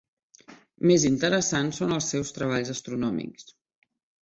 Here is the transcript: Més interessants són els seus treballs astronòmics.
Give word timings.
Més 0.91 1.05
interessants 1.09 1.81
són 1.83 1.95
els 1.99 2.09
seus 2.15 2.33
treballs 2.39 2.75
astronòmics. 2.77 3.49